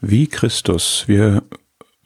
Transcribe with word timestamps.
wie 0.00 0.26
Christus. 0.26 1.04
Wir 1.06 1.42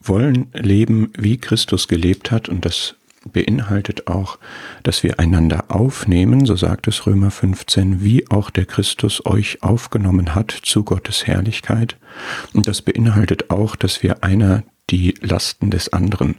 wollen 0.01 0.51
leben, 0.55 1.13
wie 1.17 1.37
Christus 1.37 1.89
gelebt 1.89 2.31
hat 2.31 2.49
und 2.49 2.65
das 2.65 2.95
beinhaltet 3.33 4.07
auch, 4.07 4.39
dass 4.83 5.03
wir 5.03 5.21
einander 5.21 5.65
aufnehmen, 5.69 6.47
so 6.47 6.57
sagt 6.57 6.89
es 6.89 7.07
Römer 7.07 7.31
15, 7.31 8.03
wie 8.03 8.29
auch 8.31 8.49
der 8.51 8.65
Christus 8.65 9.25
euch 9.27 9.63
aufgenommen 9.63 10.35
hat 10.35 10.51
zu 10.51 10.85
Gottes 10.85 11.27
Herrlichkeit. 11.27 11.97
Und 12.55 12.67
das 12.67 12.81
beinhaltet 12.81 13.51
auch, 13.51 13.77
dass 13.77 14.03
wir 14.03 14.25
einer 14.25 14.63
die 14.89 15.15
Lasten 15.21 15.71
des 15.71 15.93
anderen 15.93 16.37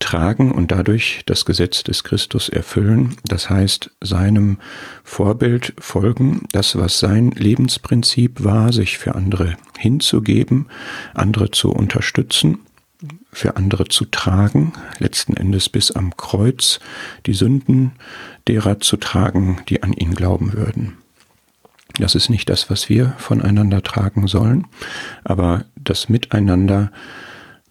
tragen 0.00 0.50
und 0.50 0.72
dadurch 0.72 1.22
das 1.26 1.44
Gesetz 1.44 1.84
des 1.84 2.02
Christus 2.02 2.48
erfüllen, 2.48 3.16
das 3.24 3.48
heißt 3.48 3.90
seinem 4.00 4.58
Vorbild 5.04 5.74
folgen, 5.78 6.46
das 6.52 6.76
was 6.76 6.98
sein 6.98 7.30
Lebensprinzip 7.30 8.42
war, 8.42 8.72
sich 8.72 8.98
für 8.98 9.14
andere 9.14 9.56
hinzugeben, 9.78 10.66
andere 11.14 11.50
zu 11.52 11.70
unterstützen, 11.70 12.58
für 13.32 13.56
andere 13.56 13.86
zu 13.86 14.06
tragen, 14.06 14.72
letzten 14.98 15.36
Endes 15.36 15.68
bis 15.68 15.92
am 15.92 16.16
Kreuz 16.16 16.80
die 17.26 17.34
Sünden 17.34 17.92
derer 18.48 18.80
zu 18.80 18.96
tragen, 18.96 19.60
die 19.68 19.82
an 19.82 19.92
ihn 19.92 20.14
glauben 20.14 20.54
würden. 20.54 20.96
Das 21.98 22.14
ist 22.14 22.30
nicht 22.30 22.48
das, 22.48 22.70
was 22.70 22.88
wir 22.88 23.14
voneinander 23.18 23.82
tragen 23.82 24.26
sollen, 24.26 24.66
aber 25.24 25.64
das 25.76 26.08
Miteinander 26.08 26.90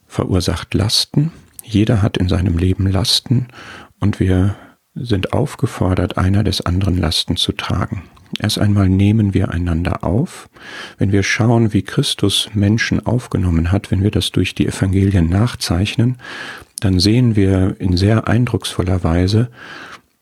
verursacht 0.08 0.74
Lasten, 0.74 1.32
jeder 1.70 2.02
hat 2.02 2.18
in 2.18 2.28
seinem 2.28 2.58
Leben 2.58 2.88
Lasten 2.88 3.48
und 4.00 4.20
wir 4.20 4.56
sind 4.96 5.34
aufgefordert, 5.34 6.18
einer 6.18 6.44
des 6.44 6.62
anderen 6.62 6.98
Lasten 6.98 7.38
zu 7.38 7.52
tragen. 7.52 8.04
Erst 8.40 8.60
einmal 8.60 8.90
nehmen 8.90 9.34
wir 9.34 9.50
einander 9.50 10.04
auf. 10.04 10.50
Wenn 10.98 11.12
wir 11.12 11.24
schauen, 11.24 11.74
wie 11.74 11.82
Christus 11.82 12.50
Menschen 12.54 13.06
aufgenommen 13.06 13.72
hat, 13.72 13.92
wenn 13.92 14.04
wir 14.04 14.12
das 14.12 14.32
durch 14.32 14.56
die 14.56 14.68
Evangelien 14.68 15.30
nachzeichnen, 15.30 16.18
dann 16.80 17.00
sehen 17.00 17.36
wir 17.36 17.76
in 17.80 17.98
sehr 17.98 18.28
eindrucksvoller 18.28 19.04
Weise, 19.04 19.50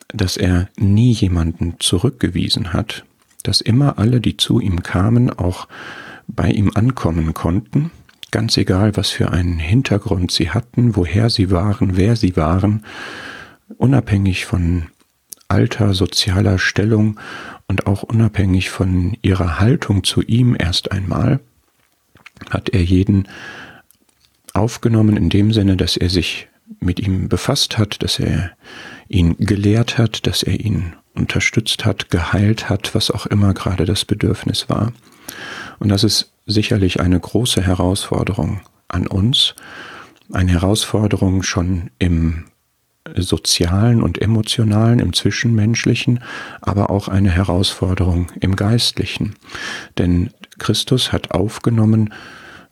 dass 0.10 0.38
er 0.38 0.70
nie 0.78 1.12
jemanden 1.12 1.76
zurückgewiesen 1.80 2.74
hat, 2.74 3.04
dass 3.44 3.62
immer 3.62 4.00
alle, 4.00 4.22
die 4.22 4.38
zu 4.38 4.60
ihm 4.60 4.84
kamen, 4.84 5.30
auch 5.30 5.68
bei 6.28 6.50
ihm 6.50 6.72
ankommen 6.76 7.34
konnten, 7.34 7.92
Ganz 8.32 8.58
egal, 8.58 8.98
was 8.98 9.10
für 9.10 9.32
einen 9.32 9.58
Hintergrund 9.58 10.32
sie 10.32 10.50
hatten, 10.50 10.96
woher 10.96 11.30
sie 11.30 11.50
waren, 11.50 11.96
wer 11.96 12.16
sie 12.16 12.36
waren, 12.36 12.86
unabhängig 13.78 14.46
von 14.46 14.88
Alter, 15.48 15.94
sozialer 15.94 16.60
Stellung 16.60 17.20
und 17.68 17.88
auch 17.88 18.04
unabhängig 18.04 18.70
von 18.70 19.18
ihrer 19.22 19.60
Haltung 19.60 20.04
zu 20.04 20.22
ihm 20.22 20.56
erst 20.60 20.92
einmal, 20.92 21.40
hat 22.50 22.70
er 22.70 22.84
jeden 22.84 23.28
aufgenommen 24.54 25.16
in 25.16 25.30
dem 25.30 25.54
Sinne, 25.54 25.78
dass 25.78 25.96
er 25.96 26.10
sich 26.10 26.48
mit 26.80 27.00
ihm 27.00 27.30
befasst 27.30 27.78
hat, 27.78 28.04
dass 28.04 28.20
er 28.20 28.52
ihn 29.08 29.38
gelehrt 29.38 29.98
hat, 29.98 30.28
dass 30.28 30.44
er 30.44 30.60
ihn 30.60 30.94
unterstützt 31.14 31.86
hat, 31.86 32.10
geheilt 32.10 32.70
hat, 32.70 32.94
was 32.94 33.10
auch 33.10 33.26
immer 33.26 33.54
gerade 33.54 33.86
das 33.86 34.04
Bedürfnis 34.04 34.70
war. 34.70 34.92
Und 35.80 35.90
das 35.90 36.04
ist 36.04 36.32
sicherlich 36.48 37.00
eine 37.00 37.20
große 37.20 37.62
Herausforderung 37.62 38.62
an 38.88 39.06
uns, 39.06 39.54
eine 40.32 40.52
Herausforderung 40.52 41.44
schon 41.44 41.92
im 42.00 42.46
sozialen 43.16 44.02
und 44.02 44.22
emotionalen, 44.22 45.00
im 45.00 45.14
zwischenmenschlichen, 45.14 46.20
aber 46.62 46.90
auch 46.90 47.08
eine 47.08 47.30
Herausforderung 47.30 48.28
im 48.40 48.56
geistlichen. 48.56 49.36
Denn 49.98 50.32
Christus 50.58 51.12
hat 51.12 51.32
aufgenommen, 51.32 52.14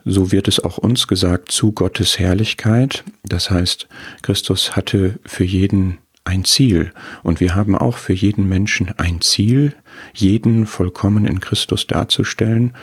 so 0.03 0.31
wird 0.31 0.47
es 0.47 0.59
auch 0.59 0.77
uns 0.77 1.07
gesagt, 1.07 1.51
zu 1.51 1.71
Gottes 1.71 2.19
Herrlichkeit. 2.19 3.03
Das 3.23 3.49
heißt, 3.49 3.87
Christus 4.21 4.75
hatte 4.75 5.19
für 5.25 5.45
jeden 5.45 5.97
ein 6.25 6.43
Ziel 6.43 6.91
und 7.23 7.39
wir 7.39 7.55
haben 7.55 7.75
auch 7.75 7.97
für 7.97 8.13
jeden 8.13 8.49
Menschen 8.49 8.91
ein 8.97 9.21
Ziel, 9.21 9.73
jeden 10.13 10.65
vollkommen 10.65 11.25
in 11.25 11.39
Christus 11.39 11.87
darzustellen 11.87 12.73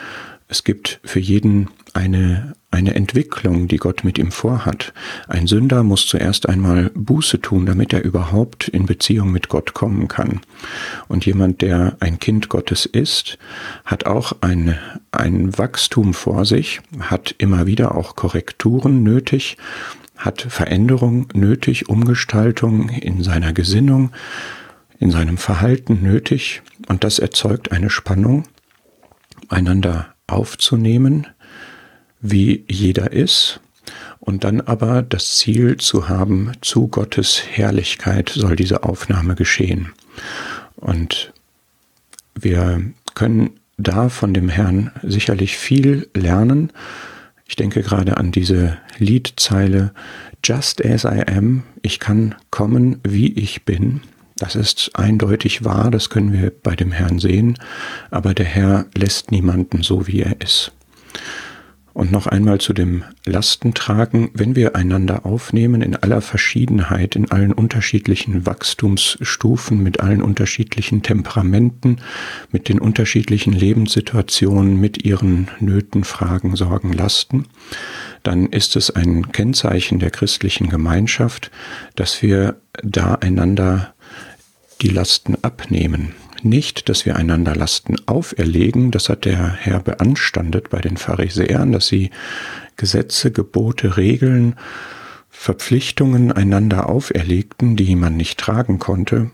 es 0.47 0.63
gibt 0.63 0.99
für 1.03 1.19
jeden 1.19 1.69
eine, 1.93 2.55
eine 2.71 2.95
Entwicklung, 2.95 3.67
die 3.67 3.77
Gott 3.77 4.03
mit 4.03 4.17
ihm 4.17 4.31
vorhat. 4.31 4.93
Ein 5.27 5.47
Sünder 5.47 5.83
muss 5.83 6.07
zuerst 6.07 6.49
einmal 6.49 6.91
Buße 6.95 7.39
tun, 7.39 7.65
damit 7.65 7.93
er 7.93 8.03
überhaupt 8.03 8.67
in 8.67 8.85
Beziehung 8.85 9.31
mit 9.31 9.47
Gott 9.47 9.73
kommen 9.73 10.07
kann. 10.07 10.41
Und 11.07 11.25
jemand, 11.25 11.61
der 11.61 11.97
ein 11.99 12.19
Kind 12.19 12.49
Gottes 12.49 12.85
ist, 12.85 13.37
hat 13.85 14.05
auch 14.05 14.33
ein, 14.41 14.77
ein 15.11 15.57
Wachstum 15.57 16.13
vor 16.13 16.45
sich, 16.45 16.81
hat 16.99 17.35
immer 17.37 17.67
wieder 17.67 17.95
auch 17.95 18.15
Korrekturen 18.15 19.03
nötig, 19.03 19.57
hat 20.17 20.41
Veränderung 20.41 21.27
nötig, 21.33 21.89
Umgestaltung 21.89 22.89
in 22.89 23.23
seiner 23.23 23.53
Gesinnung, 23.53 24.11
in 24.99 25.11
seinem 25.11 25.37
Verhalten 25.37 26.01
nötig. 26.01 26.63
Und 26.87 27.03
das 27.03 27.19
erzeugt 27.19 27.71
eine 27.71 27.89
Spannung, 27.89 28.45
einander 29.49 30.12
aufzunehmen, 30.27 31.27
wie 32.21 32.63
jeder 32.69 33.11
ist, 33.11 33.59
und 34.19 34.45
dann 34.45 34.61
aber 34.61 35.01
das 35.01 35.35
Ziel 35.35 35.77
zu 35.77 36.07
haben, 36.07 36.53
zu 36.61 36.87
Gottes 36.87 37.43
Herrlichkeit 37.45 38.29
soll 38.29 38.55
diese 38.55 38.83
Aufnahme 38.83 39.35
geschehen. 39.35 39.91
Und 40.77 41.33
wir 42.33 42.81
können 43.15 43.59
da 43.77 44.07
von 44.07 44.33
dem 44.33 44.47
Herrn 44.47 44.91
sicherlich 45.01 45.57
viel 45.57 46.09
lernen. 46.13 46.71
Ich 47.45 47.57
denke 47.57 47.83
gerade 47.83 48.15
an 48.15 48.31
diese 48.31 48.77
Liedzeile 48.97 49.91
Just 50.43 50.83
as 50.85 51.03
I 51.03 51.23
am, 51.27 51.63
ich 51.81 51.99
kann 51.99 52.35
kommen, 52.49 52.99
wie 53.03 53.33
ich 53.33 53.65
bin. 53.65 54.01
Das 54.37 54.55
ist 54.55 54.91
eindeutig 54.95 55.63
wahr, 55.63 55.91
das 55.91 56.09
können 56.09 56.33
wir 56.33 56.51
bei 56.51 56.75
dem 56.75 56.91
Herrn 56.91 57.19
sehen, 57.19 57.57
aber 58.09 58.33
der 58.33 58.45
Herr 58.45 58.85
lässt 58.95 59.31
niemanden 59.31 59.83
so, 59.83 60.07
wie 60.07 60.21
er 60.21 60.41
ist. 60.41 60.71
Und 61.93 62.11
noch 62.11 62.25
einmal 62.25 62.59
zu 62.59 62.73
dem 62.73 63.03
Lastentragen, 63.23 64.31
wenn 64.33 64.55
wir 64.55 64.75
einander 64.75 65.27
aufnehmen 65.27 65.83
in 65.83 65.95
aller 65.95 66.21
Verschiedenheit, 66.21 67.15
in 67.15 67.29
allen 67.29 67.53
unterschiedlichen 67.53 68.47
Wachstumsstufen, 68.47 69.81
mit 69.81 69.99
allen 69.99 70.23
unterschiedlichen 70.23 71.03
Temperamenten, 71.03 71.97
mit 72.51 72.67
den 72.67 72.79
unterschiedlichen 72.79 73.53
Lebenssituationen, 73.53 74.79
mit 74.79 75.05
ihren 75.05 75.49
Nöten, 75.59 76.03
Fragen, 76.03 76.55
Sorgen, 76.55 76.93
Lasten, 76.93 77.45
dann 78.23 78.47
ist 78.47 78.75
es 78.75 78.89
ein 78.89 79.31
Kennzeichen 79.31 79.99
der 79.99 80.11
christlichen 80.11 80.69
Gemeinschaft, 80.69 81.51
dass 81.95 82.21
wir 82.21 82.55
da 82.81 83.15
einander 83.15 83.93
die 84.81 84.89
Lasten 84.89 85.35
abnehmen. 85.41 86.15
Nicht, 86.41 86.89
dass 86.89 87.05
wir 87.05 87.15
einander 87.15 87.55
Lasten 87.55 87.95
auferlegen, 88.05 88.91
das 88.91 89.07
hat 89.07 89.25
der 89.25 89.53
Herr 89.53 89.79
beanstandet 89.79 90.69
bei 90.69 90.81
den 90.81 90.97
Pharisäern, 90.97 91.71
dass 91.71 91.87
sie 91.87 92.09
Gesetze, 92.75 93.31
Gebote, 93.31 93.95
Regeln, 93.97 94.55
Verpflichtungen 95.29 96.31
einander 96.31 96.89
auferlegten, 96.89 97.75
die 97.75 97.95
man 97.95 98.17
nicht 98.17 98.39
tragen 98.39 98.79
konnte, 98.79 99.31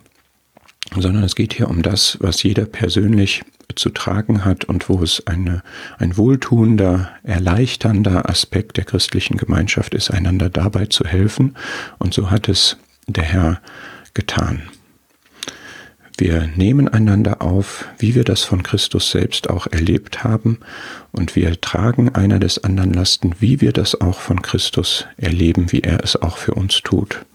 sondern 0.96 1.24
es 1.24 1.36
geht 1.36 1.54
hier 1.54 1.70
um 1.70 1.82
das, 1.82 2.18
was 2.22 2.44
jeder 2.44 2.66
persönlich 2.66 3.44
zu 3.76 3.90
tragen 3.90 4.46
hat 4.46 4.66
und 4.66 4.90
wo 4.90 5.02
es 5.04 5.26
eine, 5.28 5.62
ein 5.98 6.18
wohltuender, 6.18 7.12
erleichternder 7.24 8.30
Aspekt 8.30 8.78
der 8.78 8.86
christlichen 8.86 9.38
Gemeinschaft 9.38 9.94
ist, 9.94 10.12
einander 10.12 10.50
dabei 10.50 10.88
zu 10.88 11.06
helfen. 11.06 11.56
Und 11.98 12.14
so 12.14 12.32
hat 12.32 12.50
es 12.50 12.78
der 13.08 13.24
Herr 13.24 13.62
getan. 14.14 14.64
Wir 16.18 16.50
nehmen 16.54 16.90
einander 16.90 17.42
auf, 17.42 17.86
wie 17.98 18.14
wir 18.14 18.26
das 18.26 18.44
von 18.44 18.62
Christus 18.62 19.12
selbst 19.12 19.50
auch 19.50 19.68
erlebt 19.68 20.26
haben, 20.26 20.60
und 21.14 21.36
wir 21.38 21.62
tragen 21.62 22.14
einer 22.14 22.40
des 22.40 22.62
anderen 22.64 22.94
Lasten, 22.94 23.36
wie 23.40 23.62
wir 23.62 23.72
das 23.72 24.00
auch 24.02 24.20
von 24.20 24.42
Christus 24.42 25.06
erleben, 25.16 25.72
wie 25.72 25.80
er 25.80 26.04
es 26.04 26.22
auch 26.22 26.38
für 26.38 26.56
uns 26.56 26.82
tut. 26.82 27.26